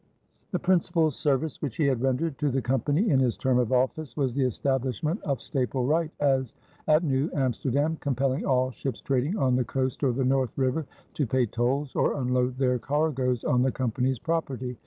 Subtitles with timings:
[0.49, 4.17] The principal service which he had rendered to the Company in his term of office
[4.17, 6.09] was the establishment of "staple right"
[6.87, 11.27] at New Amsterdam, compelling all ships trading on the coast or the North River to
[11.27, 14.75] pay tolls or unload their cargoes on the Company's property.